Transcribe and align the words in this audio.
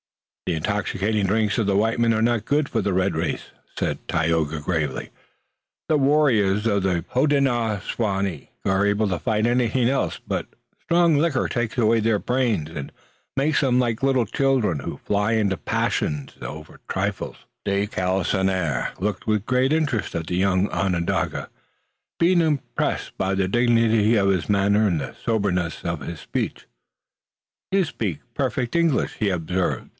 "The 0.47 0.55
intoxicating 0.57 1.27
drinks 1.27 1.57
of 1.59 1.67
the 1.67 1.77
white 1.77 1.97
men 1.97 2.13
are 2.13 2.21
not 2.23 2.43
good 2.43 2.67
for 2.67 2.81
the 2.81 2.91
red 2.91 3.15
race," 3.15 3.51
said 3.79 4.05
Tayoga 4.09 4.59
gravely. 4.59 5.11
"The 5.87 5.95
warriors 5.95 6.65
of 6.65 6.83
the 6.83 7.05
Hodenosaunee 7.13 8.49
are 8.65 8.85
able 8.85 9.07
to 9.07 9.19
fight 9.19 9.45
anything 9.45 9.87
else, 9.89 10.19
but 10.27 10.47
strong 10.83 11.15
liquors 11.17 11.51
take 11.51 11.77
away 11.77 12.01
their 12.01 12.19
brains 12.19 12.69
and 12.71 12.91
make 13.37 13.59
them 13.59 13.79
like 13.79 14.03
little 14.03 14.25
children 14.25 14.79
who 14.79 14.97
fly 14.97 15.33
into 15.33 15.55
passions 15.55 16.33
over 16.41 16.81
trifles." 16.89 17.45
De 17.63 17.87
Galisonnière 17.87 18.99
looked 18.99 19.27
with 19.27 19.45
great 19.45 19.71
interest 19.71 20.15
at 20.15 20.27
the 20.27 20.35
young 20.35 20.67
Onondaga, 20.71 21.49
being 22.19 22.41
impressed 22.41 23.15
by 23.17 23.35
the 23.35 23.47
dignity 23.47 24.15
of 24.17 24.29
his 24.29 24.49
manner 24.49 24.87
and 24.87 24.99
the 24.99 25.15
soberness 25.23 25.85
of 25.85 26.01
his 26.01 26.19
speech. 26.19 26.65
"You 27.71 27.85
speak 27.85 28.19
perfect 28.33 28.75
English," 28.75 29.13
he 29.19 29.29
observed. 29.29 29.87